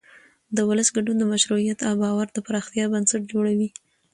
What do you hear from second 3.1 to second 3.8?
جوړوي